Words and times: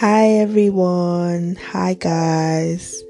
Hi 0.00 0.28
everyone. 0.30 1.56
Hi 1.56 1.92
guys. 1.92 3.02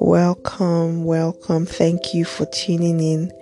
Welcome, 0.00 1.04
welcome. 1.04 1.66
Thank 1.66 2.14
you 2.14 2.24
for 2.24 2.46
tuning 2.46 3.00
in. 3.00 3.32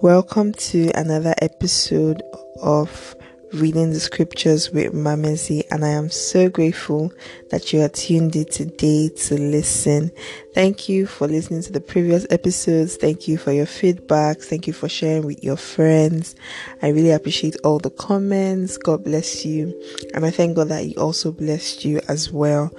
Welcome 0.00 0.52
to 0.70 0.92
another 0.94 1.34
episode 1.42 2.22
of 2.62 3.16
reading 3.56 3.90
the 3.90 4.00
scriptures 4.00 4.70
with 4.70 4.92
Mama 4.92 5.34
Z, 5.34 5.64
and 5.70 5.84
I 5.84 5.88
am 5.88 6.10
so 6.10 6.50
grateful 6.50 7.10
that 7.50 7.72
you 7.72 7.80
are 7.80 7.88
tuned 7.88 8.36
in 8.36 8.44
today 8.44 9.08
to 9.08 9.34
listen. 9.34 10.10
Thank 10.52 10.88
you 10.88 11.06
for 11.06 11.26
listening 11.26 11.62
to 11.62 11.72
the 11.72 11.80
previous 11.80 12.26
episodes. 12.28 12.96
Thank 12.96 13.26
you 13.26 13.38
for 13.38 13.52
your 13.52 13.66
feedback. 13.66 14.40
Thank 14.40 14.66
you 14.66 14.74
for 14.74 14.88
sharing 14.88 15.24
with 15.24 15.42
your 15.42 15.56
friends. 15.56 16.34
I 16.82 16.88
really 16.88 17.12
appreciate 17.12 17.56
all 17.64 17.78
the 17.78 17.90
comments. 17.90 18.76
God 18.76 19.04
bless 19.04 19.46
you, 19.46 19.74
and 20.12 20.26
I 20.26 20.30
thank 20.30 20.56
God 20.56 20.68
that 20.68 20.84
He 20.84 20.94
also 20.96 21.32
blessed 21.32 21.84
you 21.84 22.00
as 22.08 22.30
well. 22.30 22.70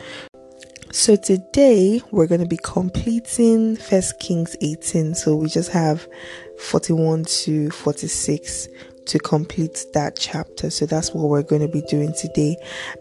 So 0.92 1.16
today 1.16 2.02
we're 2.12 2.28
going 2.28 2.42
to 2.42 2.48
be 2.48 2.60
completing 2.64 3.76
First 3.76 4.20
Kings 4.20 4.56
18. 4.62 5.16
So 5.16 5.36
we 5.36 5.50
just 5.50 5.70
have 5.72 6.08
41 6.60 7.26
to 7.26 7.70
46 7.72 8.68
to 9.08 9.20
complete 9.20 9.86
that 9.94 10.18
chapter. 10.18 10.70
So 10.70 10.86
that's 10.86 11.12
what 11.14 11.30
we're 11.30 11.44
going 11.44 11.62
to 11.62 11.68
be 11.68 11.82
doing 11.82 12.14
today. 12.14 12.58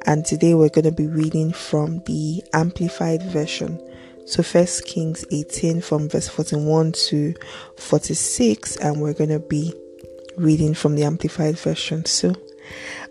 And 0.07 0.25
today 0.25 0.55
we're 0.55 0.69
going 0.69 0.85
to 0.85 0.93
be 0.93 1.07
reading 1.07 1.53
from 1.53 2.01
the 2.07 2.43
Amplified 2.53 3.23
Version. 3.23 3.81
So 4.27 4.43
First 4.43 4.87
Kings 4.87 5.25
18 5.31 5.81
from 5.81 6.09
verse 6.09 6.29
41 6.29 6.93
to 6.93 7.35
46 7.77 8.77
and 8.77 9.01
we're 9.01 9.15
going 9.15 9.31
to 9.31 9.39
be 9.39 9.73
reading 10.37 10.75
from 10.75 10.97
the 10.97 11.05
Amplified 11.05 11.59
Version. 11.59 12.05
So 12.07 12.35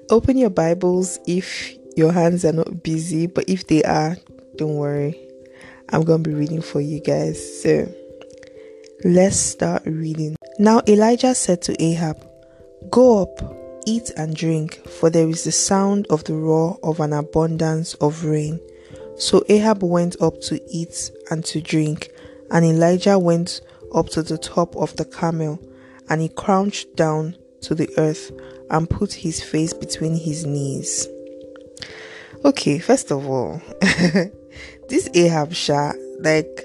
open 0.10 0.38
your 0.38 0.50
Bibles 0.50 1.20
if 1.26 1.74
your 1.96 2.12
hands 2.12 2.44
are 2.44 2.52
not 2.52 2.84
busy, 2.84 3.28
but 3.28 3.48
if 3.48 3.68
they 3.68 3.84
are, 3.84 4.18
don't 4.58 4.76
worry. 4.76 5.20
I'm 5.90 6.04
going 6.04 6.24
to 6.24 6.30
be 6.30 6.36
reading 6.36 6.62
for 6.62 6.82
you 6.82 7.00
guys. 7.00 7.62
So 7.62 7.90
let's 9.04 9.38
start 9.38 9.84
reading. 9.86 10.36
Now 10.60 10.82
Elijah 10.88 11.36
said 11.36 11.62
to 11.64 11.82
Ahab, 11.82 12.25
Go 12.96 13.24
up, 13.24 13.42
eat 13.86 14.10
and 14.16 14.34
drink, 14.34 14.76
for 14.88 15.10
there 15.10 15.28
is 15.28 15.44
the 15.44 15.52
sound 15.52 16.08
of 16.10 16.24
the 16.24 16.34
roar 16.34 16.80
of 16.82 17.02
an 17.02 17.12
abundance 17.12 17.94
of 17.96 18.24
rain. 18.24 18.58
So 19.18 19.44
Ahab 19.50 19.84
went 19.84 20.16
up 20.22 20.40
to 20.44 20.62
eat 20.74 21.12
and 21.30 21.44
to 21.44 21.60
drink, 21.60 22.12
and 22.52 22.64
Elijah 22.64 23.20
went 23.20 23.60
up 23.94 24.08
to 24.12 24.24
the 24.24 24.38
top 24.38 24.78
of 24.78 24.96
the 24.96 25.04
Carmel, 25.04 25.60
and 26.08 26.22
he 26.22 26.30
crouched 26.30 26.96
down 26.96 27.36
to 27.64 27.76
the 27.76 27.90
earth 27.98 28.32
and 28.70 28.90
put 28.90 29.12
his 29.12 29.44
face 29.44 29.74
between 29.74 30.16
his 30.16 30.46
knees. 30.46 31.10
Okay, 32.46 32.80
first 32.80 33.12
of 33.12 33.28
all, 33.28 33.62
this 34.88 35.10
Ahab 35.14 35.52
Shah, 35.52 35.92
like, 36.20 36.64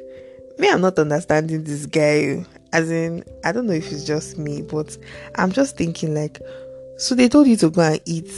me, 0.58 0.70
I'm 0.70 0.80
not 0.80 0.96
understanding 0.96 1.64
this 1.64 1.86
guy 1.86 2.36
oh. 2.38 2.59
As 2.72 2.90
in 2.90 3.24
i 3.44 3.52
don't 3.52 3.66
know 3.66 3.72
if 3.72 3.90
it's 3.90 4.04
just 4.04 4.38
me 4.38 4.62
but 4.62 4.96
i'm 5.36 5.50
just 5.50 5.76
thinking 5.76 6.14
like 6.14 6.40
so 7.00 7.14
they 7.14 7.30
told 7.30 7.46
you 7.46 7.56
to 7.56 7.70
go 7.70 7.80
and 7.80 8.00
eat 8.04 8.30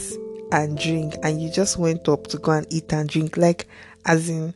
and 0.53 0.77
drink 0.77 1.15
and 1.21 1.41
you 1.41 1.49
just 1.49 1.77
went 1.77 2.07
up 2.07 2.27
to 2.27 2.37
go 2.37 2.53
and 2.53 2.65
eat 2.71 2.93
and 2.93 3.09
drink. 3.09 3.35
Like 3.35 3.67
as 4.05 4.29
in 4.29 4.53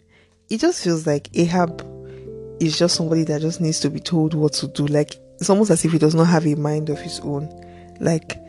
it 0.50 0.60
just 0.60 0.82
feels 0.82 1.06
like 1.06 1.28
ahab 1.36 1.82
is 2.62 2.80
just 2.80 2.96
somebody 2.96 3.24
that 3.26 3.42
just 3.42 3.60
needs 3.60 3.82
to 3.82 3.90
be 3.90 4.00
told 4.00 4.34
what 4.34 4.54
to 4.54 4.68
do. 4.68 4.88
Like 4.88 5.16
it's 5.40 5.50
almost 5.50 5.72
as 5.72 5.84
if 5.84 5.92
he 5.92 5.98
does 5.98 6.16
not 6.16 6.28
have 6.28 6.48
a 6.48 6.56
mind 6.56 6.90
of 6.90 7.00
his 7.00 7.20
own. 7.20 7.50
Like 8.00 8.40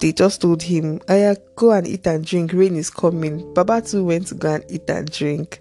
they 0.00 0.12
just 0.12 0.40
told 0.40 0.62
him, 0.62 1.00
yeah, 1.08 1.34
go 1.56 1.72
and 1.72 1.86
eat 1.86 2.06
and 2.06 2.24
drink. 2.24 2.52
Rain 2.54 2.74
is 2.74 2.88
coming. 2.88 3.52
Baba 3.52 3.82
too 3.82 4.04
went 4.04 4.28
to 4.28 4.34
go 4.34 4.54
and 4.54 4.64
eat 4.70 4.88
and 4.88 5.10
drink. 5.10 5.60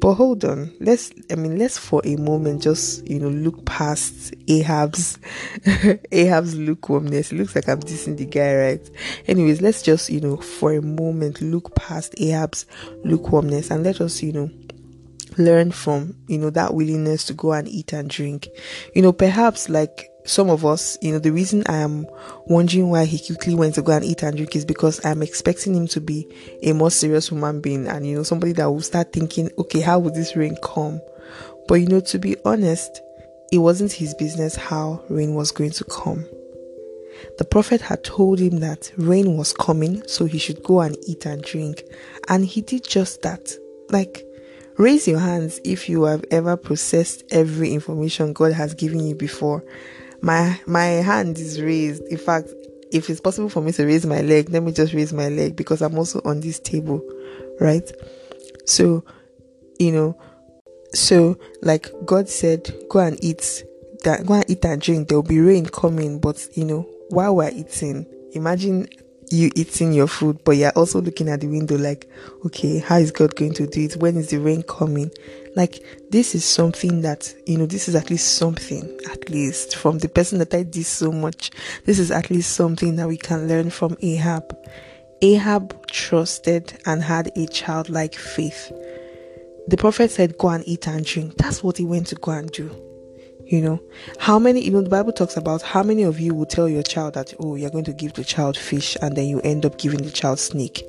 But 0.00 0.14
hold 0.14 0.44
on. 0.44 0.72
Let's, 0.78 1.12
I 1.30 1.34
mean, 1.34 1.58
let's 1.58 1.76
for 1.76 2.00
a 2.04 2.14
moment 2.16 2.62
just, 2.62 3.06
you 3.08 3.18
know, 3.18 3.28
look 3.28 3.64
past 3.64 4.32
Ahab's, 4.46 5.18
Ahab's 6.12 6.54
lukewarmness. 6.54 7.32
It 7.32 7.36
looks 7.36 7.56
like 7.56 7.68
I'm 7.68 7.80
dissing 7.80 8.16
the 8.16 8.26
guy, 8.26 8.54
right? 8.54 8.90
Anyways, 9.26 9.60
let's 9.60 9.82
just, 9.82 10.08
you 10.08 10.20
know, 10.20 10.36
for 10.36 10.72
a 10.72 10.82
moment 10.82 11.40
look 11.40 11.74
past 11.74 12.14
Ahab's 12.18 12.66
lukewarmness 13.04 13.70
and 13.72 13.82
let 13.82 14.00
us, 14.00 14.22
you 14.22 14.32
know, 14.32 14.50
learn 15.36 15.72
from, 15.72 16.14
you 16.28 16.38
know, 16.38 16.50
that 16.50 16.74
willingness 16.74 17.24
to 17.24 17.34
go 17.34 17.52
and 17.52 17.66
eat 17.66 17.92
and 17.92 18.08
drink. 18.08 18.48
You 18.94 19.02
know, 19.02 19.12
perhaps 19.12 19.68
like 19.68 20.09
some 20.24 20.50
of 20.50 20.64
us, 20.64 20.98
you 21.00 21.12
know, 21.12 21.18
the 21.18 21.32
reason 21.32 21.62
I 21.66 21.78
am 21.78 22.06
wondering 22.46 22.90
why 22.90 23.04
he 23.04 23.18
quickly 23.18 23.54
went 23.54 23.74
to 23.76 23.82
go 23.82 23.92
and 23.92 24.04
eat 24.04 24.22
and 24.22 24.36
drink 24.36 24.54
is 24.54 24.64
because 24.64 25.04
I'm 25.04 25.22
expecting 25.22 25.74
him 25.74 25.86
to 25.88 26.00
be 26.00 26.26
a 26.62 26.72
more 26.72 26.90
serious 26.90 27.28
human 27.28 27.60
being 27.60 27.88
and, 27.88 28.06
you 28.06 28.16
know, 28.16 28.22
somebody 28.22 28.52
that 28.52 28.70
will 28.70 28.82
start 28.82 29.12
thinking, 29.12 29.50
okay, 29.58 29.80
how 29.80 29.98
would 29.98 30.14
this 30.14 30.36
rain 30.36 30.56
come? 30.62 31.00
But, 31.68 31.76
you 31.76 31.86
know, 31.86 32.00
to 32.00 32.18
be 32.18 32.36
honest, 32.44 33.00
it 33.50 33.58
wasn't 33.58 33.92
his 33.92 34.14
business 34.14 34.56
how 34.56 35.02
rain 35.08 35.34
was 35.34 35.52
going 35.52 35.70
to 35.72 35.84
come. 35.84 36.26
The 37.38 37.44
prophet 37.44 37.80
had 37.80 38.04
told 38.04 38.38
him 38.38 38.60
that 38.60 38.92
rain 38.96 39.36
was 39.36 39.52
coming, 39.52 40.06
so 40.06 40.24
he 40.24 40.38
should 40.38 40.62
go 40.62 40.80
and 40.80 40.96
eat 41.06 41.26
and 41.26 41.42
drink. 41.42 41.84
And 42.28 42.44
he 42.44 42.60
did 42.60 42.84
just 42.84 43.22
that. 43.22 43.52
Like, 43.90 44.24
raise 44.78 45.08
your 45.08 45.18
hands 45.18 45.60
if 45.64 45.88
you 45.88 46.04
have 46.04 46.24
ever 46.30 46.56
processed 46.56 47.24
every 47.30 47.72
information 47.72 48.32
God 48.32 48.52
has 48.52 48.74
given 48.74 49.00
you 49.00 49.14
before 49.14 49.64
my 50.22 50.60
my 50.66 50.84
hand 50.84 51.38
is 51.38 51.60
raised. 51.60 52.02
In 52.04 52.18
fact, 52.18 52.48
if 52.92 53.08
it's 53.08 53.20
possible 53.20 53.48
for 53.48 53.60
me 53.60 53.72
to 53.72 53.86
raise 53.86 54.06
my 54.06 54.20
leg, 54.20 54.50
let 54.50 54.62
me 54.62 54.72
just 54.72 54.92
raise 54.92 55.12
my 55.12 55.28
leg 55.28 55.56
because 55.56 55.82
I'm 55.82 55.96
also 55.96 56.20
on 56.24 56.40
this 56.40 56.58
table, 56.58 57.02
right? 57.60 57.90
So, 58.66 59.04
you 59.78 59.92
know, 59.92 60.20
so 60.92 61.38
like 61.62 61.88
God 62.04 62.28
said, 62.28 62.72
go 62.88 62.98
and 63.00 63.22
eat 63.22 63.64
that 64.04 64.26
go 64.26 64.34
and 64.34 64.50
eat 64.50 64.64
and 64.64 64.80
drink. 64.80 65.08
There 65.08 65.18
will 65.18 65.22
be 65.22 65.40
rain 65.40 65.66
coming, 65.66 66.18
but 66.20 66.46
you 66.54 66.64
know, 66.64 66.82
while 67.10 67.36
we're 67.36 67.50
eating, 67.50 68.06
imagine 68.32 68.88
you 69.30 69.50
eating 69.54 69.92
your 69.92 70.08
food, 70.08 70.42
but 70.44 70.52
you're 70.52 70.70
also 70.70 71.00
looking 71.00 71.28
at 71.28 71.40
the 71.40 71.46
window 71.46 71.76
like, 71.76 72.10
okay, 72.46 72.78
how 72.78 72.96
is 72.96 73.12
God 73.12 73.36
going 73.36 73.54
to 73.54 73.66
do 73.66 73.82
it? 73.82 73.96
When 73.96 74.16
is 74.16 74.30
the 74.30 74.38
rain 74.38 74.62
coming? 74.64 75.10
Like, 75.56 75.84
this 76.10 76.34
is 76.34 76.44
something 76.44 77.02
that, 77.02 77.34
you 77.46 77.58
know, 77.58 77.66
this 77.66 77.88
is 77.88 77.96
at 77.96 78.08
least 78.10 78.36
something, 78.36 78.98
at 79.10 79.28
least 79.30 79.76
from 79.76 79.98
the 79.98 80.08
person 80.08 80.38
that 80.38 80.54
I 80.54 80.62
did 80.62 80.86
so 80.86 81.10
much. 81.10 81.50
This 81.86 81.98
is 81.98 82.10
at 82.10 82.30
least 82.30 82.52
something 82.54 82.96
that 82.96 83.08
we 83.08 83.16
can 83.16 83.48
learn 83.48 83.70
from 83.70 83.96
Ahab. 84.00 84.56
Ahab 85.22 85.86
trusted 85.88 86.78
and 86.86 87.02
had 87.02 87.32
a 87.36 87.46
childlike 87.46 88.14
faith. 88.14 88.72
The 89.66 89.76
prophet 89.76 90.10
said, 90.10 90.38
Go 90.38 90.48
and 90.48 90.66
eat 90.66 90.86
and 90.86 91.04
drink. 91.04 91.36
That's 91.36 91.62
what 91.62 91.76
he 91.76 91.84
went 91.84 92.06
to 92.08 92.14
go 92.16 92.32
and 92.32 92.50
do. 92.50 92.70
You 93.44 93.60
know, 93.60 93.82
how 94.20 94.38
many, 94.38 94.60
you 94.60 94.70
know, 94.70 94.80
the 94.80 94.88
Bible 94.88 95.12
talks 95.12 95.36
about 95.36 95.62
how 95.62 95.82
many 95.82 96.04
of 96.04 96.20
you 96.20 96.32
will 96.34 96.46
tell 96.46 96.68
your 96.68 96.84
child 96.84 97.14
that, 97.14 97.34
oh, 97.40 97.56
you're 97.56 97.70
going 97.70 97.84
to 97.84 97.92
give 97.92 98.12
the 98.12 98.22
child 98.22 98.56
fish 98.56 98.96
and 99.02 99.16
then 99.16 99.26
you 99.26 99.40
end 99.40 99.66
up 99.66 99.76
giving 99.78 100.02
the 100.02 100.10
child 100.12 100.38
snake. 100.38 100.84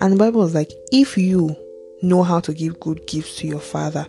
And 0.00 0.12
the 0.12 0.16
Bible 0.16 0.40
was 0.40 0.54
like, 0.54 0.70
if 0.92 1.18
you 1.18 1.56
know 2.02 2.22
how 2.22 2.40
to 2.40 2.52
give 2.52 2.80
good 2.80 3.06
gifts 3.06 3.36
to 3.36 3.46
your 3.46 3.60
father, 3.60 4.06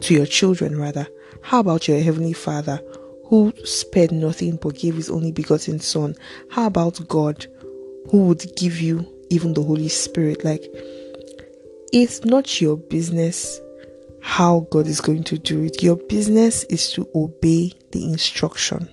to 0.00 0.14
your 0.14 0.26
children 0.26 0.78
rather, 0.78 1.06
how 1.42 1.60
about 1.60 1.88
your 1.88 2.00
heavenly 2.00 2.32
father 2.32 2.80
who 3.26 3.52
spared 3.64 4.12
nothing 4.12 4.56
but 4.56 4.76
gave 4.76 4.96
his 4.96 5.10
only 5.10 5.32
begotten 5.32 5.80
son? 5.80 6.14
How 6.50 6.66
about 6.66 7.06
God 7.08 7.46
who 8.10 8.26
would 8.26 8.44
give 8.56 8.80
you 8.80 9.06
even 9.30 9.54
the 9.54 9.62
Holy 9.62 9.88
Spirit? 9.88 10.44
Like, 10.44 10.64
it's 11.92 12.24
not 12.24 12.60
your 12.60 12.76
business 12.76 13.60
how 14.20 14.66
God 14.70 14.86
is 14.86 15.02
going 15.02 15.22
to 15.24 15.38
do 15.38 15.64
it. 15.64 15.82
Your 15.82 15.96
business 15.96 16.64
is 16.64 16.90
to 16.92 17.06
obey 17.14 17.72
the 17.92 18.04
instruction. 18.04 18.88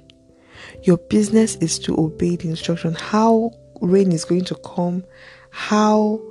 Your 0.84 0.98
business 0.98 1.56
is 1.56 1.80
to 1.80 1.98
obey 1.98 2.36
the 2.36 2.50
instruction. 2.50 2.96
How 2.96 3.52
rain 3.82 4.12
is 4.12 4.26
going 4.26 4.46
to 4.46 4.56
come, 4.56 5.06
how 5.52 6.22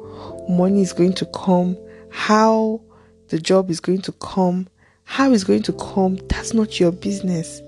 money 0.49 0.83
is 0.83 0.93
going 0.93 1.15
to 1.15 1.27
come, 1.35 1.79
how 2.11 2.81
the 3.29 3.39
job 3.39 3.71
is 3.71 3.81
going 3.81 4.03
to 4.03 4.13
come, 4.13 4.69
how 5.05 5.33
it's 5.33 5.45
going 5.45 5.63
to 5.63 5.73
come, 5.75 6.17
that's 6.29 6.53
not 6.55 6.79
your 6.79 6.93
business. 6.93 7.63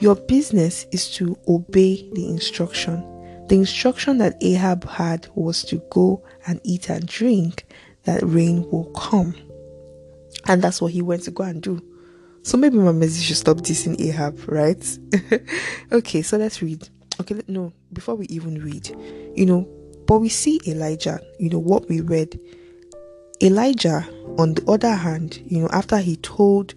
Your 0.00 0.16
business 0.16 0.86
is 0.92 1.10
to 1.16 1.38
obey 1.48 2.08
the 2.12 2.28
instruction. 2.28 3.02
The 3.48 3.56
instruction 3.56 4.18
that 4.18 4.36
Ahab 4.42 4.88
had 4.88 5.28
was 5.34 5.62
to 5.64 5.82
go 5.90 6.24
and 6.46 6.60
eat 6.64 6.88
and 6.88 7.06
drink, 7.06 7.64
that 8.04 8.22
rain 8.22 8.68
will 8.70 8.90
come. 8.92 9.34
And 10.46 10.62
that's 10.62 10.80
what 10.80 10.92
he 10.92 11.02
went 11.02 11.22
to 11.24 11.30
go 11.30 11.44
and 11.44 11.62
do. 11.62 11.82
So 12.42 12.58
maybe 12.58 12.76
my 12.76 12.92
message 12.92 13.24
should 13.24 13.36
stop 13.36 13.58
dissing 13.58 13.98
Ahab, 14.00 14.38
right? 14.46 14.98
okay, 15.92 16.22
so 16.22 16.36
let's 16.36 16.60
read. 16.60 16.88
Okay, 17.20 17.40
no, 17.48 17.72
before 17.92 18.16
we 18.16 18.26
even 18.26 18.62
read, 18.62 18.88
you 19.34 19.46
know, 19.46 19.68
but 20.06 20.18
we 20.18 20.28
see 20.28 20.60
Elijah, 20.66 21.20
you 21.38 21.48
know, 21.48 21.58
what 21.58 21.88
we 21.88 22.00
read. 22.00 22.38
Elijah, 23.44 24.08
on 24.38 24.54
the 24.54 24.64
other 24.70 24.94
hand, 24.94 25.42
you 25.46 25.60
know, 25.60 25.68
after 25.70 25.98
he 25.98 26.16
told 26.16 26.74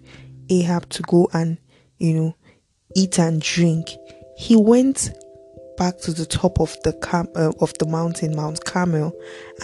Ahab 0.50 0.88
to 0.90 1.02
go 1.02 1.28
and, 1.32 1.58
you 1.98 2.14
know, 2.14 2.36
eat 2.94 3.18
and 3.18 3.40
drink, 3.40 3.88
he 4.36 4.54
went 4.54 5.10
back 5.78 5.98
to 5.98 6.12
the 6.12 6.26
top 6.26 6.60
of 6.60 6.76
the 6.82 6.92
Cam- 6.94 7.28
uh, 7.34 7.52
of 7.60 7.72
the 7.78 7.86
mountain, 7.86 8.36
Mount 8.36 8.64
Carmel, 8.64 9.12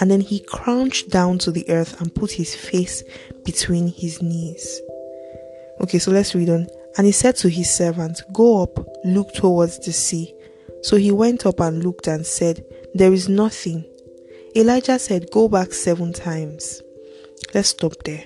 and 0.01 0.11
then 0.11 0.21
he 0.21 0.41
crouched 0.41 1.11
down 1.11 1.39
to 1.39 1.51
the 1.51 1.69
earth 1.69 2.01
and 2.01 2.15
put 2.15 2.31
his 2.31 2.55
face 2.55 3.03
between 3.45 3.89
his 3.89 4.23
knees. 4.23 4.81
Okay, 5.81 5.99
so 5.99 6.11
let's 6.11 6.35
read 6.35 6.49
on. 6.49 6.67
And 6.97 7.07
he 7.07 7.13
said 7.13 7.37
to 7.37 7.49
his 7.49 7.69
servant, 7.69 8.23
Go 8.33 8.63
up, 8.63 8.79
look 9.05 9.35
towards 9.35 9.79
the 9.81 9.93
sea. 9.93 10.33
So 10.83 10.97
he 10.97 11.11
went 11.11 11.45
up 11.45 11.61
and 11.61 11.83
looked 11.83 12.07
and 12.07 12.25
said, 12.25 12.65
There 12.95 13.13
is 13.13 13.29
nothing. 13.29 13.85
Elijah 14.57 14.99
said, 15.01 15.31
Go 15.33 15.49
back 15.49 15.73
seven 15.73 16.13
times. 16.13 16.81
Let's 17.53 17.69
stop 17.69 17.93
there. 18.05 18.25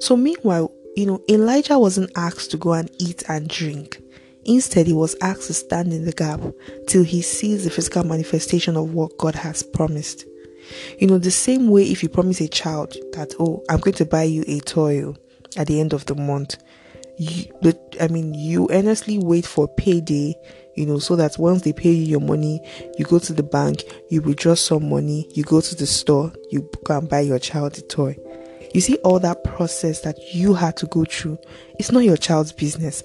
So, 0.00 0.16
meanwhile, 0.16 0.72
you 0.96 1.06
know, 1.06 1.22
Elijah 1.28 1.78
wasn't 1.78 2.10
asked 2.16 2.50
to 2.52 2.56
go 2.56 2.72
and 2.72 2.90
eat 2.98 3.22
and 3.28 3.48
drink. 3.48 4.00
Instead, 4.44 4.86
he 4.86 4.92
was 4.92 5.16
asked 5.20 5.46
to 5.46 5.54
stand 5.54 5.92
in 5.92 6.04
the 6.04 6.12
gap 6.12 6.40
till 6.86 7.02
he 7.02 7.22
sees 7.22 7.64
the 7.64 7.70
physical 7.70 8.04
manifestation 8.04 8.76
of 8.76 8.92
what 8.92 9.16
God 9.18 9.34
has 9.34 9.62
promised. 9.62 10.26
You 10.98 11.06
know, 11.06 11.18
the 11.18 11.30
same 11.30 11.68
way 11.68 11.84
if 11.84 12.02
you 12.02 12.08
promise 12.08 12.40
a 12.40 12.48
child 12.48 12.96
that, 13.12 13.34
oh, 13.38 13.62
I'm 13.68 13.80
going 13.80 13.94
to 13.94 14.04
buy 14.04 14.24
you 14.24 14.44
a 14.46 14.60
toy 14.60 15.02
oh, 15.02 15.16
at 15.56 15.66
the 15.66 15.80
end 15.80 15.92
of 15.92 16.06
the 16.06 16.14
month, 16.14 16.56
you, 17.16 17.46
I 18.00 18.08
mean, 18.08 18.34
you 18.34 18.68
earnestly 18.70 19.18
wait 19.18 19.46
for 19.46 19.68
payday, 19.68 20.34
you 20.74 20.86
know, 20.86 20.98
so 20.98 21.16
that 21.16 21.38
once 21.38 21.62
they 21.62 21.72
pay 21.72 21.90
you 21.90 22.04
your 22.04 22.20
money, 22.20 22.60
you 22.98 23.04
go 23.04 23.18
to 23.18 23.32
the 23.32 23.42
bank, 23.42 23.84
you 24.10 24.20
withdraw 24.20 24.54
some 24.54 24.88
money, 24.88 25.28
you 25.34 25.44
go 25.44 25.60
to 25.60 25.74
the 25.74 25.86
store, 25.86 26.32
you 26.50 26.68
go 26.84 26.98
and 26.98 27.08
buy 27.08 27.20
your 27.20 27.38
child 27.38 27.78
a 27.78 27.82
toy. 27.82 28.16
You 28.74 28.80
see 28.80 28.96
all 28.96 29.18
that 29.20 29.44
process 29.44 30.00
that 30.00 30.18
you 30.34 30.52
had 30.54 30.76
to 30.78 30.86
go 30.86 31.04
through. 31.04 31.38
It's 31.78 31.92
not 31.92 32.04
your 32.04 32.16
child's 32.16 32.52
business. 32.52 33.02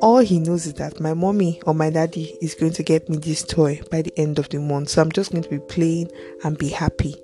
All 0.00 0.18
he 0.18 0.38
knows 0.38 0.66
is 0.66 0.74
that 0.74 1.00
my 1.00 1.12
mommy 1.12 1.60
or 1.66 1.74
my 1.74 1.90
daddy 1.90 2.36
is 2.40 2.54
going 2.54 2.72
to 2.72 2.82
get 2.82 3.08
me 3.08 3.18
this 3.18 3.42
toy 3.42 3.82
by 3.90 4.02
the 4.02 4.18
end 4.18 4.38
of 4.38 4.48
the 4.48 4.60
month. 4.60 4.90
So 4.90 5.02
I'm 5.02 5.12
just 5.12 5.32
going 5.32 5.42
to 5.42 5.50
be 5.50 5.58
playing 5.58 6.10
and 6.44 6.56
be 6.56 6.68
happy. 6.68 7.16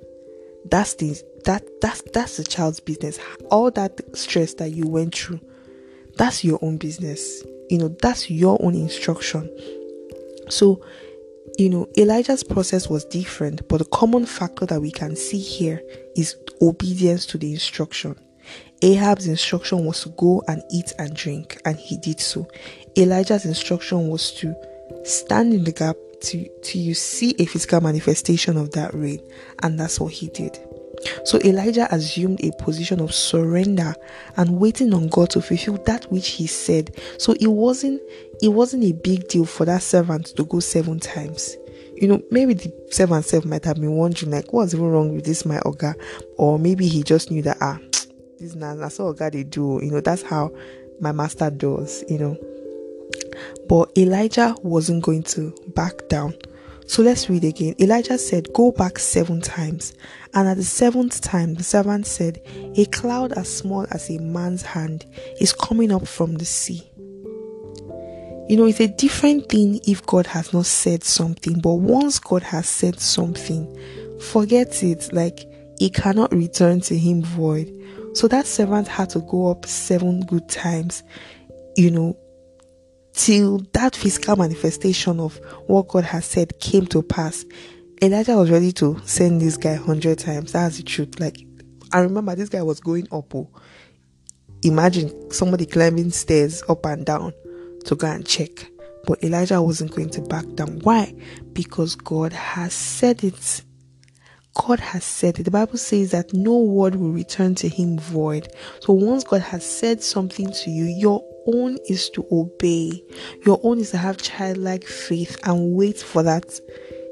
That's 0.66 0.94
the 0.94 1.16
that 1.44 1.62
that's 1.80 2.02
that's 2.12 2.36
the 2.36 2.44
child's 2.44 2.80
business. 2.80 3.18
All 3.50 3.70
that 3.70 4.00
stress 4.16 4.54
that 4.54 4.72
you 4.72 4.88
went 4.88 5.14
through 5.14 5.40
that's 6.16 6.44
your 6.44 6.58
own 6.62 6.78
business. 6.78 7.44
You 7.68 7.78
know, 7.78 7.88
that's 7.88 8.30
your 8.30 8.58
own 8.62 8.74
instruction. 8.74 9.50
So, 10.48 10.80
you 11.58 11.70
know, 11.70 11.88
Elijah's 11.96 12.44
process 12.44 12.88
was 12.88 13.04
different, 13.04 13.66
but 13.68 13.78
the 13.78 13.84
common 13.86 14.26
factor 14.26 14.66
that 14.66 14.80
we 14.80 14.90
can 14.90 15.16
see 15.16 15.38
here 15.38 15.82
is 16.14 16.36
obedience 16.60 17.26
to 17.26 17.38
the 17.38 17.52
instruction. 17.52 18.16
Ahab's 18.82 19.26
instruction 19.26 19.84
was 19.84 20.02
to 20.02 20.10
go 20.10 20.42
and 20.48 20.62
eat 20.70 20.92
and 20.98 21.14
drink, 21.14 21.60
and 21.64 21.76
he 21.76 21.96
did 21.96 22.20
so. 22.20 22.46
Elijah's 22.96 23.44
instruction 23.44 24.08
was 24.08 24.32
to 24.32 24.54
stand 25.04 25.54
in 25.54 25.64
the 25.64 25.72
gap 25.72 25.96
to, 26.20 26.48
to 26.62 26.78
you 26.78 26.94
see 26.94 27.34
a 27.38 27.46
physical 27.46 27.80
manifestation 27.80 28.56
of 28.56 28.72
that 28.72 28.92
rain, 28.94 29.20
and 29.62 29.78
that's 29.78 29.98
what 29.98 30.12
he 30.12 30.28
did. 30.28 30.58
So 31.24 31.38
Elijah 31.44 31.92
assumed 31.94 32.42
a 32.42 32.50
position 32.62 33.00
of 33.00 33.14
surrender 33.14 33.94
and 34.36 34.58
waiting 34.58 34.94
on 34.94 35.08
God 35.08 35.30
to 35.30 35.42
fulfill 35.42 35.76
that 35.84 36.10
which 36.10 36.28
he 36.28 36.46
said. 36.46 36.96
So 37.18 37.34
it 37.34 37.48
wasn't 37.48 38.00
it 38.42 38.48
wasn't 38.48 38.84
a 38.84 38.92
big 38.92 39.28
deal 39.28 39.44
for 39.44 39.64
that 39.64 39.82
servant 39.82 40.26
to 40.36 40.44
go 40.44 40.60
seven 40.60 41.00
times. 41.00 41.56
You 41.94 42.08
know, 42.08 42.22
maybe 42.30 42.54
the 42.54 42.72
servant 42.90 43.24
self 43.24 43.44
might 43.44 43.64
have 43.64 43.76
been 43.76 43.92
wondering 43.92 44.32
like 44.32 44.52
what's 44.52 44.74
even 44.74 44.86
wrong 44.86 45.14
with 45.14 45.24
this 45.24 45.46
my 45.46 45.58
oga? 45.60 45.94
Or 46.36 46.58
maybe 46.58 46.86
he 46.86 47.02
just 47.02 47.30
knew 47.30 47.42
that 47.42 47.56
ah 47.60 47.78
this 48.38 48.54
na 48.54 48.74
that's 48.74 49.00
all 49.00 49.14
God 49.14 49.32
they 49.32 49.44
do. 49.44 49.80
You 49.82 49.90
know, 49.90 50.00
that's 50.00 50.22
how 50.22 50.52
my 51.00 51.12
master 51.12 51.50
does, 51.50 52.04
you 52.08 52.18
know. 52.18 52.36
But 53.68 53.96
Elijah 53.96 54.54
wasn't 54.62 55.02
going 55.02 55.22
to 55.24 55.54
back 55.74 56.08
down. 56.08 56.34
So 56.86 57.02
let's 57.02 57.28
read 57.28 57.44
again. 57.44 57.74
Elijah 57.80 58.16
said, 58.16 58.52
Go 58.52 58.70
back 58.70 58.98
seven 58.98 59.40
times. 59.40 59.92
And 60.34 60.48
at 60.48 60.56
the 60.56 60.64
seventh 60.64 61.20
time, 61.20 61.54
the 61.54 61.64
servant 61.64 62.06
said, 62.06 62.40
A 62.76 62.84
cloud 62.86 63.32
as 63.32 63.52
small 63.52 63.86
as 63.90 64.08
a 64.08 64.18
man's 64.18 64.62
hand 64.62 65.04
is 65.40 65.52
coming 65.52 65.90
up 65.90 66.06
from 66.06 66.36
the 66.36 66.44
sea. 66.44 66.88
You 68.48 68.56
know, 68.56 68.66
it's 68.66 68.78
a 68.78 68.86
different 68.86 69.48
thing 69.48 69.80
if 69.88 70.06
God 70.06 70.28
has 70.28 70.52
not 70.52 70.66
said 70.66 71.02
something, 71.02 71.58
but 71.58 71.74
once 71.74 72.20
God 72.20 72.44
has 72.44 72.68
said 72.68 73.00
something, 73.00 73.66
forget 74.20 74.84
it. 74.84 75.12
Like, 75.12 75.40
it 75.80 75.94
cannot 75.94 76.32
return 76.32 76.80
to 76.82 76.96
him 76.96 77.22
void. 77.22 77.72
So 78.14 78.28
that 78.28 78.46
servant 78.46 78.86
had 78.86 79.10
to 79.10 79.18
go 79.20 79.50
up 79.50 79.66
seven 79.66 80.20
good 80.26 80.48
times, 80.48 81.02
you 81.76 81.90
know, 81.90 82.16
till 83.14 83.58
that 83.72 83.96
physical 83.96 84.36
manifestation 84.36 85.18
of 85.18 85.40
what 85.66 85.88
God 85.88 86.04
has 86.04 86.24
said 86.24 86.60
came 86.60 86.86
to 86.86 87.02
pass. 87.02 87.44
Elijah 88.00 88.36
was 88.36 88.50
ready 88.50 88.70
to 88.74 89.00
send 89.04 89.40
this 89.40 89.56
guy 89.56 89.74
hundred 89.74 90.18
times. 90.18 90.52
That's 90.52 90.76
the 90.76 90.82
truth. 90.84 91.18
Like 91.18 91.44
I 91.92 91.98
remember 91.98 92.36
this 92.36 92.48
guy 92.48 92.62
was 92.62 92.78
going 92.78 93.08
up. 93.10 93.34
Oh. 93.34 93.50
Imagine 94.62 95.30
somebody 95.30 95.66
climbing 95.66 96.10
stairs 96.10 96.62
up 96.68 96.86
and 96.86 97.04
down 97.04 97.32
to 97.86 97.96
go 97.96 98.06
and 98.06 98.26
check. 98.26 98.66
But 99.06 99.22
Elijah 99.22 99.62
wasn't 99.62 99.94
going 99.94 100.10
to 100.10 100.20
back 100.22 100.46
down. 100.54 100.80
Why? 100.80 101.14
Because 101.52 101.94
God 101.94 102.32
has 102.32 102.74
said 102.74 103.22
it. 103.22 103.62
God 104.54 104.80
has 104.80 105.04
said 105.04 105.38
it. 105.38 105.44
The 105.44 105.50
Bible 105.50 105.78
says 105.78 106.10
that 106.10 106.32
no 106.32 106.58
word 106.58 106.96
will 106.96 107.12
return 107.12 107.54
to 107.56 107.68
him 107.68 107.98
void. 107.98 108.48
So 108.80 108.92
once 108.94 109.22
God 109.22 109.42
has 109.42 109.64
said 109.64 110.02
something 110.02 110.50
to 110.50 110.70
you, 110.70 110.84
your 110.84 111.22
own 111.46 111.78
is 111.88 112.10
to 112.10 112.26
obey. 112.32 113.02
Your 113.44 113.60
own 113.62 113.78
is 113.78 113.90
to 113.92 113.98
have 113.98 114.16
childlike 114.16 114.84
faith 114.84 115.38
and 115.44 115.74
wait 115.74 115.98
for 115.98 116.22
that. 116.22 116.58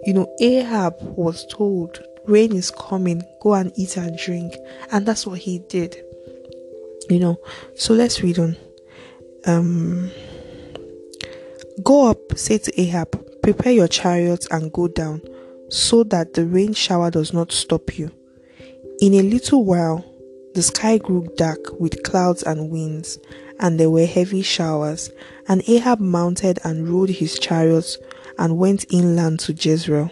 You 0.04 0.14
know, 0.14 0.34
Ahab 0.40 0.94
was 1.00 1.46
told, 1.46 2.02
Rain 2.26 2.54
is 2.54 2.70
coming, 2.70 3.22
go 3.42 3.54
and 3.54 3.72
eat 3.76 3.96
and 3.96 4.18
drink. 4.18 4.54
And 4.90 5.06
that's 5.06 5.26
what 5.26 5.38
he 5.38 5.60
did. 5.68 5.96
You 7.10 7.20
know, 7.20 7.36
so 7.76 7.94
let's 7.94 8.22
read 8.22 8.38
on. 8.38 8.56
Um, 9.46 10.10
go 11.82 12.08
up, 12.08 12.36
say 12.36 12.58
to 12.58 12.80
Ahab, 12.80 13.42
prepare 13.42 13.72
your 13.72 13.88
chariots 13.88 14.46
and 14.50 14.72
go 14.72 14.88
down, 14.88 15.22
so 15.68 16.04
that 16.04 16.34
the 16.34 16.46
rain 16.46 16.72
shower 16.72 17.10
does 17.10 17.32
not 17.32 17.52
stop 17.52 17.98
you. 17.98 18.10
In 19.00 19.14
a 19.14 19.22
little 19.22 19.64
while, 19.64 20.04
the 20.54 20.62
sky 20.62 20.98
grew 20.98 21.26
dark 21.36 21.58
with 21.80 22.04
clouds 22.04 22.44
and 22.44 22.70
winds, 22.70 23.18
and 23.58 23.78
there 23.78 23.90
were 23.90 24.06
heavy 24.06 24.42
showers. 24.42 25.10
And 25.48 25.62
Ahab 25.68 26.00
mounted 26.00 26.58
and 26.64 26.88
rode 26.88 27.10
his 27.10 27.38
chariots 27.38 27.98
and 28.38 28.56
went 28.56 28.86
inland 28.92 29.40
to 29.40 29.52
Jezreel. 29.52 30.10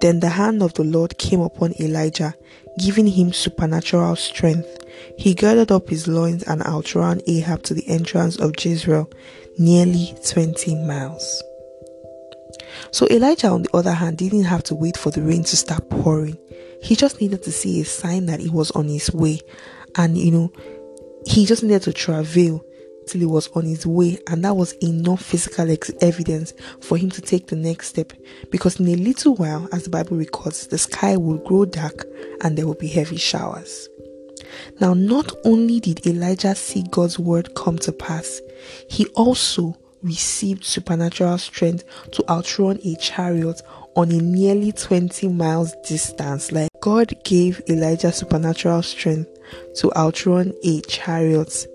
Then 0.00 0.20
the 0.20 0.30
hand 0.30 0.62
of 0.62 0.74
the 0.74 0.84
Lord 0.84 1.18
came 1.18 1.40
upon 1.40 1.74
Elijah, 1.80 2.34
giving 2.78 3.06
him 3.06 3.32
supernatural 3.32 4.16
strength. 4.16 4.83
He 5.18 5.34
girded 5.34 5.70
up 5.70 5.88
his 5.88 6.08
loins 6.08 6.42
and 6.44 6.62
outran 6.62 7.20
Ahab 7.26 7.62
to 7.64 7.74
the 7.74 7.86
entrance 7.88 8.36
of 8.36 8.52
Jezreel, 8.58 9.10
nearly 9.58 10.14
20 10.28 10.74
miles. 10.86 11.42
So 12.90 13.06
Elijah, 13.08 13.48
on 13.48 13.62
the 13.62 13.76
other 13.76 13.92
hand, 13.92 14.18
didn't 14.18 14.44
have 14.44 14.62
to 14.64 14.74
wait 14.74 14.96
for 14.96 15.10
the 15.10 15.22
rain 15.22 15.44
to 15.44 15.56
start 15.56 15.88
pouring. 15.90 16.38
He 16.82 16.96
just 16.96 17.20
needed 17.20 17.42
to 17.44 17.52
see 17.52 17.80
a 17.80 17.84
sign 17.84 18.26
that 18.26 18.40
he 18.40 18.50
was 18.50 18.70
on 18.72 18.88
his 18.88 19.12
way. 19.12 19.40
And, 19.96 20.18
you 20.18 20.30
know, 20.30 20.52
he 21.26 21.46
just 21.46 21.62
needed 21.62 21.82
to 21.82 21.92
travel 21.92 22.64
till 23.06 23.20
he 23.20 23.26
was 23.26 23.48
on 23.48 23.64
his 23.64 23.86
way, 23.86 24.18
and 24.28 24.44
that 24.44 24.56
was 24.56 24.72
enough 24.74 25.22
physical 25.22 25.70
ex- 25.70 25.90
evidence 26.00 26.52
for 26.80 26.96
him 26.96 27.10
to 27.10 27.20
take 27.20 27.46
the 27.46 27.56
next 27.56 27.88
step. 27.88 28.12
Because 28.50 28.80
in 28.80 28.88
a 28.88 28.96
little 28.96 29.34
while, 29.34 29.68
as 29.72 29.84
the 29.84 29.90
Bible 29.90 30.16
records, 30.16 30.66
the 30.68 30.78
sky 30.78 31.16
will 31.16 31.38
grow 31.38 31.64
dark 31.64 32.06
and 32.42 32.56
there 32.56 32.66
will 32.66 32.74
be 32.74 32.88
heavy 32.88 33.16
showers. 33.16 33.88
Now, 34.80 34.94
not 34.94 35.32
only 35.44 35.80
did 35.80 36.06
Elijah 36.06 36.54
see 36.54 36.84
God's 36.90 37.18
word 37.18 37.54
come 37.54 37.78
to 37.78 37.92
pass, 37.92 38.40
he 38.88 39.06
also 39.08 39.76
received 40.02 40.64
supernatural 40.64 41.38
strength 41.38 41.84
to 42.12 42.24
outrun 42.30 42.78
a 42.84 42.94
chariot 42.96 43.60
on 43.96 44.10
a 44.10 44.18
nearly 44.18 44.72
20 44.72 45.28
miles 45.28 45.74
distance. 45.86 46.52
Like 46.52 46.68
God 46.80 47.14
gave 47.24 47.62
Elijah 47.68 48.12
supernatural 48.12 48.82
strength 48.82 49.30
to 49.76 49.92
outrun 49.96 50.52
a 50.62 50.80
chariot 50.82 51.66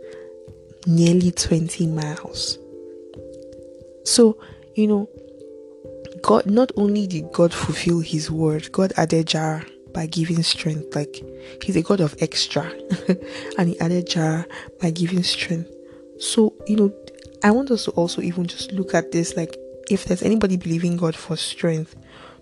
nearly 0.85 1.31
20 1.31 1.87
miles. 1.87 2.57
So, 4.05 4.37
you 4.75 4.87
know, 4.87 5.09
God 6.21 6.45
not 6.45 6.71
only 6.75 7.07
did 7.07 7.31
God 7.31 7.53
fulfill 7.53 7.99
his 7.99 8.29
word, 8.29 8.71
God 8.71 8.93
added 8.97 9.27
jar 9.27 9.65
by 9.93 10.05
giving 10.05 10.43
strength. 10.43 10.95
Like 10.95 11.23
he's 11.63 11.75
a 11.75 11.81
God 11.81 11.99
of 11.99 12.15
extra. 12.19 12.63
and 13.57 13.69
he 13.69 13.79
added 13.79 14.07
jar 14.07 14.45
by 14.81 14.91
giving 14.91 15.23
strength. 15.23 15.71
So, 16.19 16.53
you 16.67 16.75
know, 16.75 16.93
I 17.43 17.51
want 17.51 17.71
us 17.71 17.85
to 17.85 17.91
also 17.91 18.21
even 18.21 18.47
just 18.47 18.71
look 18.71 18.93
at 18.93 19.11
this 19.11 19.37
like 19.37 19.55
if 19.89 20.05
there's 20.05 20.23
anybody 20.23 20.57
believing 20.57 20.97
God 20.97 21.15
for 21.15 21.35
strength, 21.35 21.95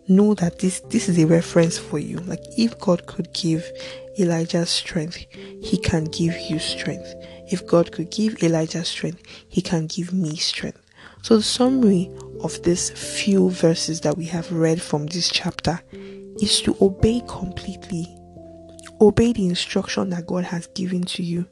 know 0.08 0.34
that 0.36 0.60
this 0.60 0.80
this 0.90 1.10
is 1.10 1.20
a 1.20 1.28
reference 1.28 1.78
for 1.78 2.00
you. 2.00 2.18
Like 2.20 2.44
if 2.58 2.78
God 2.80 3.06
could 3.08 3.34
give 3.34 3.70
Elijah 4.20 4.66
strength, 4.66 5.18
he 5.62 5.78
can 5.78 6.06
give 6.06 6.38
you 6.50 6.60
strength. 6.60 7.14
If 7.50 7.66
God 7.68 7.92
could 7.92 8.10
give 8.12 8.42
Elijah 8.44 8.84
strength, 8.84 9.22
he 9.48 9.62
can 9.62 9.88
give 9.88 10.14
me 10.14 10.36
strength. 10.36 10.82
So 11.22 11.38
the 11.38 11.44
summary 11.44 12.10
of 12.42 12.62
these 12.64 12.90
few 12.90 13.50
verses 13.50 14.02
that 14.02 14.18
we 14.18 14.26
have 14.26 14.52
read 14.52 14.82
from 14.82 15.08
this 15.08 15.30
chapter 15.30 15.82
is 16.42 16.62
to 16.62 16.76
obey 16.82 17.22
completely. 17.28 18.08
Obey 19.00 19.34
the 19.34 19.48
instruction 19.48 20.10
that 20.10 20.26
God 20.28 20.44
has 20.46 20.68
given 20.68 21.04
to 21.04 21.24
you. 21.24 21.48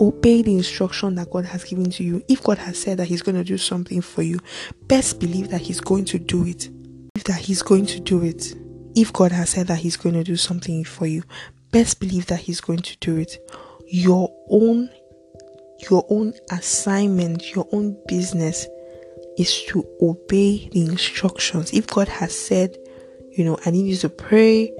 Obey 0.00 0.42
the 0.42 0.54
instruction 0.54 1.14
that 1.16 1.30
God 1.30 1.44
has 1.46 1.64
given 1.64 1.90
to 1.90 2.04
you. 2.04 2.22
If 2.28 2.42
God 2.42 2.58
has 2.58 2.78
said 2.78 2.98
that 2.98 3.06
He's 3.06 3.22
going 3.22 3.36
to 3.36 3.44
do 3.44 3.58
something 3.58 4.00
for 4.00 4.22
you, 4.22 4.38
best 4.86 5.20
believe 5.20 5.50
that 5.50 5.60
He's 5.60 5.80
going 5.80 6.04
to 6.06 6.18
do 6.18 6.44
it. 6.44 6.68
That 7.24 7.40
He's 7.40 7.62
going 7.62 7.86
to 7.86 8.00
do 8.00 8.22
it. 8.22 8.54
If 8.94 9.12
God 9.12 9.32
has 9.32 9.50
said 9.50 9.66
that 9.68 9.78
He's 9.78 9.96
going 9.96 10.14
to 10.14 10.24
do 10.24 10.36
something 10.36 10.84
for 10.84 11.06
you, 11.06 11.22
best 11.72 12.00
believe 12.00 12.26
that 12.26 12.40
He's 12.40 12.60
going 12.60 12.80
to 12.80 12.96
do 12.98 13.16
it. 13.16 13.38
Your 13.86 14.32
own 14.48 14.90
your 15.90 16.04
own 16.10 16.34
assignment, 16.50 17.54
your 17.54 17.66
own 17.72 17.96
business 18.06 18.66
is 19.38 19.62
to 19.64 19.86
obey 20.02 20.68
the 20.72 20.82
instructions. 20.82 21.72
If 21.72 21.86
God 21.86 22.08
has 22.08 22.36
said, 22.36 22.76
you 23.32 23.44
know, 23.44 23.58
I 23.64 23.70
need 23.70 23.86
you 23.86 23.96
to 23.96 24.08
pray 24.08 24.72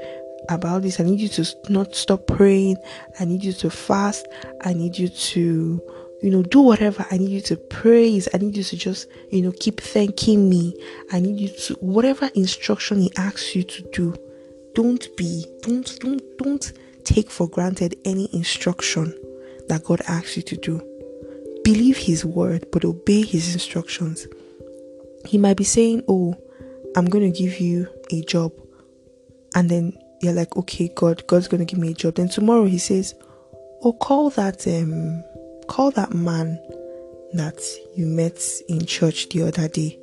about 0.49 0.83
this, 0.83 1.01
I 1.01 1.05
need 1.05 1.21
you 1.21 1.29
to 1.29 1.47
not 1.69 1.95
stop 1.95 2.27
praying, 2.27 2.77
I 3.19 3.25
need 3.25 3.45
you 3.45 3.53
to 3.55 3.71
fast, 3.71 4.27
I 4.63 4.73
need 4.73 4.99
you 4.99 5.09
to, 5.09 5.83
you 6.23 6.31
know, 6.31 6.43
do 6.43 6.61
whatever, 6.61 7.07
I 7.11 7.19
need 7.19 7.31
you 7.31 7.41
to 7.43 7.57
praise, 7.57 8.29
I 8.35 8.39
need 8.39 8.57
you 8.57 8.65
to 8.65 8.77
just, 8.77 9.09
you 9.31 9.43
know, 9.43 9.53
keep 9.61 9.81
thanking 9.81 10.49
me, 10.49 10.75
I 11.13 11.21
need 11.21 11.39
you 11.39 11.49
to, 11.49 11.75
whatever 11.75 12.31
instruction 12.35 13.01
He 13.01 13.13
asks 13.17 13.55
you 13.55 13.63
to 13.63 13.83
do, 13.93 14.17
don't 14.75 15.07
be, 15.17 15.47
don't, 15.63 15.99
don't, 16.01 16.39
don't 16.39 16.73
take 17.05 17.31
for 17.31 17.49
granted 17.49 17.97
any 18.05 18.29
instruction 18.33 19.15
that 19.69 19.85
God 19.85 20.01
asks 20.09 20.37
you 20.37 20.43
to 20.43 20.57
do. 20.57 20.83
Believe 21.65 21.97
His 21.97 22.25
word, 22.25 22.67
but 22.73 22.85
obey 22.85 23.23
His 23.23 23.53
instructions. 23.53 24.27
He 25.27 25.39
might 25.39 25.57
be 25.57 25.65
saying, 25.65 26.05
Oh, 26.09 26.37
I'm 26.97 27.07
going 27.07 27.33
to 27.33 27.39
give 27.39 27.61
you 27.61 27.89
a 28.11 28.23
job. 28.23 28.53
And 29.55 29.69
then 29.69 29.97
you're 30.21 30.33
like, 30.33 30.57
Okay, 30.57 30.91
God, 30.95 31.27
God's 31.27 31.49
going 31.49 31.65
to 31.65 31.65
give 31.65 31.79
me 31.79 31.91
a 31.91 31.95
job. 31.95 32.15
Then 32.15 32.29
tomorrow 32.29 32.65
He 32.65 32.79
says, 32.79 33.15
Oh, 33.83 33.93
call 33.93 34.31
that, 34.31 34.67
um, 34.67 35.23
call 35.67 35.91
that 35.93 36.13
man 36.13 36.59
that 37.33 37.63
you 37.95 38.07
met 38.07 38.43
in 38.69 38.85
church 38.85 39.29
the 39.31 39.43
other 39.43 39.69
day 39.69 39.99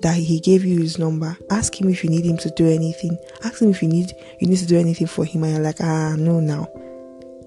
that 0.00 0.16
he 0.16 0.40
gave 0.40 0.64
you 0.64 0.80
his 0.80 0.98
number 0.98 1.36
ask 1.50 1.78
him 1.78 1.88
if 1.88 2.02
you 2.02 2.10
need 2.10 2.24
him 2.24 2.36
to 2.38 2.50
do 2.56 2.66
anything 2.66 3.16
ask 3.44 3.60
him 3.60 3.70
if 3.70 3.82
you 3.82 3.88
need 3.88 4.10
you 4.40 4.48
need 4.48 4.56
to 4.56 4.66
do 4.66 4.78
anything 4.78 5.06
for 5.06 5.26
him 5.26 5.44
and 5.44 5.52
you're 5.52 5.62
like 5.62 5.80
ah 5.80 6.16
no 6.16 6.40
now 6.40 6.66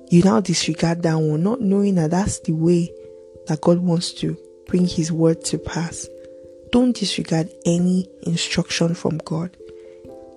you 0.09 0.21
now 0.21 0.39
disregard 0.39 1.01
that 1.01 1.15
one 1.15 1.41
not 1.41 1.59
knowing 1.59 1.95
that 1.95 2.11
that's 2.11 2.39
the 2.41 2.53
way 2.53 2.91
that 3.47 3.61
God 3.61 3.79
wants 3.79 4.13
to 4.13 4.37
bring 4.67 4.85
His 4.85 5.11
word 5.11 5.43
to 5.45 5.57
pass. 5.57 6.07
Don't 6.71 6.95
disregard 6.95 7.49
any 7.65 8.09
instruction 8.23 8.93
from 8.93 9.19
God. 9.19 9.55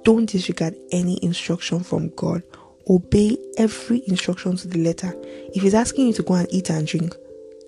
Don't 0.04 0.26
disregard 0.26 0.76
any 0.92 1.22
instruction 1.22 1.80
from 1.80 2.10
God. 2.10 2.42
Obey 2.88 3.37
every 3.58 4.02
instruction 4.06 4.56
to 4.56 4.68
the 4.68 4.78
letter. 4.78 5.12
If 5.54 5.62
He's 5.62 5.75
asking 5.75 6.08
you 6.08 6.12
to 6.14 6.22
go 6.22 6.34
and 6.34 6.49
eat 6.50 6.70
and 6.70 6.87
drink, 6.87 7.14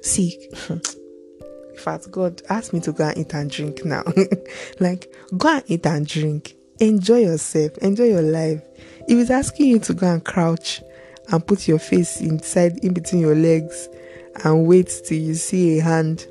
seek. 0.01 0.53
In 0.71 1.79
fact, 1.79 2.11
God 2.11 2.43
asked 2.49 2.73
me 2.73 2.81
to 2.81 2.93
go 2.93 3.09
and 3.09 3.19
eat 3.19 3.35
and 3.35 3.51
drink 3.51 3.85
now. 3.85 4.05
like, 4.81 5.13
go 5.37 5.57
and 5.57 5.65
eat 5.67 5.87
and 5.87 6.07
drink. 6.07 6.55
Enjoy 6.81 7.19
yourself. 7.19 7.77
Enjoy 7.79 8.05
your 8.05 8.23
life. 8.23 8.63
If 9.09 9.19
He's 9.19 9.31
asking 9.31 9.67
you 9.67 9.79
to 9.81 9.95
go 9.95 10.07
and 10.07 10.25
crouch 10.25 10.83
and 11.31 11.47
put 11.47 11.69
your 11.69 11.79
face 11.79 12.21
inside 12.21 12.79
in 12.85 12.95
between 12.95 13.21
your 13.21 13.35
legs 13.35 13.89
and 14.45 14.67
wait 14.67 14.91
till 15.05 15.19
you 15.19 15.35
see 15.35 15.79
a 15.79 15.83
hand 15.83 16.27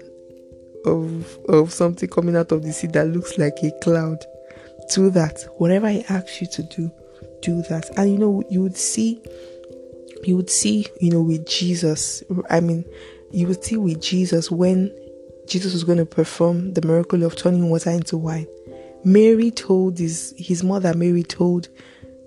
of 0.85 1.37
of 1.47 1.71
something 1.71 2.09
coming 2.09 2.35
out 2.35 2.51
of 2.51 2.63
the 2.63 2.73
sea 2.73 2.87
that 2.87 3.07
looks 3.07 3.37
like 3.37 3.57
a 3.63 3.71
cloud. 3.81 4.23
Do 4.93 5.09
that. 5.11 5.45
Whatever 5.57 5.89
he 5.89 6.03
asks 6.05 6.41
you 6.41 6.47
to 6.47 6.63
do, 6.63 6.91
do 7.41 7.61
that. 7.69 7.89
And 7.97 8.11
you 8.11 8.17
know, 8.17 8.43
you 8.49 8.61
would 8.61 8.77
see 8.77 9.21
you 10.23 10.35
would 10.35 10.49
see, 10.49 10.87
you 10.99 11.11
know, 11.11 11.21
with 11.21 11.47
Jesus, 11.47 12.23
I 12.49 12.59
mean, 12.59 12.85
you 13.31 13.47
would 13.47 13.63
see 13.63 13.77
with 13.77 14.01
Jesus 14.01 14.51
when 14.51 14.91
Jesus 15.47 15.73
was 15.73 15.83
going 15.83 15.97
to 15.97 16.05
perform 16.05 16.73
the 16.73 16.85
miracle 16.85 17.23
of 17.23 17.35
turning 17.35 17.69
water 17.69 17.89
into 17.89 18.17
wine. 18.17 18.47
Mary 19.03 19.49
told 19.49 19.97
his 19.97 20.33
his 20.37 20.63
mother 20.63 20.93
Mary 20.93 21.23
told 21.23 21.69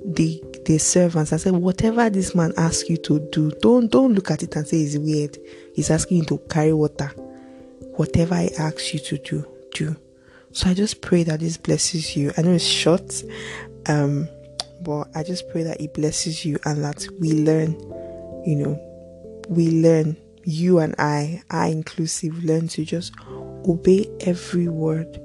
the 0.04 0.42
the 0.66 0.78
servants 0.78 1.30
and 1.30 1.40
said, 1.40 1.52
Whatever 1.52 2.10
this 2.10 2.34
man 2.34 2.52
asks 2.56 2.88
you 2.88 2.96
to 2.98 3.20
do, 3.30 3.52
don't 3.60 3.90
don't 3.90 4.14
look 4.14 4.30
at 4.30 4.42
it 4.42 4.56
and 4.56 4.66
say 4.66 4.78
it's 4.78 4.98
weird. 4.98 5.38
He's 5.74 5.90
asking 5.90 6.18
you 6.18 6.24
to 6.24 6.38
carry 6.50 6.72
water. 6.72 7.12
Whatever 7.96 8.34
I 8.34 8.50
ask 8.58 8.92
you 8.92 9.00
to 9.00 9.18
do, 9.18 9.46
do. 9.72 9.96
So 10.52 10.70
I 10.70 10.74
just 10.74 11.00
pray 11.00 11.22
that 11.24 11.40
this 11.40 11.56
blesses 11.56 12.16
you. 12.16 12.32
I 12.36 12.42
know 12.42 12.52
it's 12.52 12.64
short, 12.64 13.22
um, 13.86 14.28
but 14.82 15.08
I 15.14 15.22
just 15.22 15.48
pray 15.50 15.62
that 15.64 15.80
it 15.80 15.94
blesses 15.94 16.44
you 16.44 16.58
and 16.64 16.82
that 16.84 17.06
we 17.20 17.32
learn, 17.32 17.72
you 18.46 18.56
know, 18.56 19.42
we 19.48 19.70
learn, 19.70 20.16
you 20.44 20.78
and 20.78 20.94
I, 20.98 21.42
I 21.50 21.68
inclusive, 21.68 22.44
learn 22.44 22.68
to 22.68 22.84
just 22.84 23.12
obey 23.66 24.06
every 24.20 24.68
word. 24.68 25.20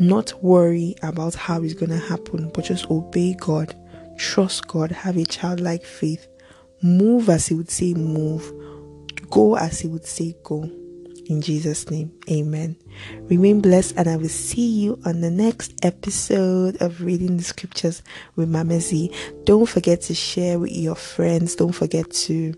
Not 0.00 0.32
worry 0.42 0.94
about 1.02 1.34
how 1.34 1.62
it's 1.62 1.74
gonna 1.74 1.98
happen, 1.98 2.50
but 2.54 2.64
just 2.64 2.90
obey 2.90 3.34
God 3.34 3.74
Trust 4.18 4.66
God, 4.66 4.90
have 4.90 5.16
a 5.16 5.24
childlike 5.24 5.84
faith, 5.84 6.26
move 6.82 7.28
as 7.28 7.46
He 7.46 7.54
would 7.54 7.70
say 7.70 7.94
move, 7.94 8.52
go 9.30 9.56
as 9.56 9.78
He 9.80 9.86
would 9.86 10.04
say 10.04 10.34
go. 10.42 10.68
In 11.28 11.42
Jesus' 11.42 11.90
name, 11.90 12.10
amen. 12.30 12.74
Remain 13.24 13.60
blessed, 13.60 13.94
and 13.98 14.08
I 14.08 14.16
will 14.16 14.30
see 14.30 14.66
you 14.66 14.98
on 15.04 15.20
the 15.20 15.30
next 15.30 15.74
episode 15.84 16.80
of 16.80 17.02
Reading 17.02 17.36
the 17.36 17.42
Scriptures 17.42 18.02
with 18.34 18.48
Mama 18.48 18.80
Z. 18.80 19.12
Don't 19.44 19.68
forget 19.68 20.00
to 20.02 20.14
share 20.14 20.58
with 20.58 20.72
your 20.72 20.94
friends. 20.94 21.54
Don't 21.54 21.72
forget 21.72 22.10
to 22.12 22.54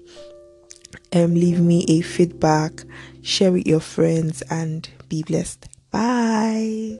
um, 1.12 1.35
leave 1.35 1.59
me 1.59 1.85
a 1.89 2.00
feedback, 2.00 2.85
share 3.23 3.50
with 3.50 3.67
your 3.67 3.81
friends, 3.81 4.41
and 4.50 4.89
be 5.09 5.25
blessed. 5.25 5.67
Bye. 5.91 6.81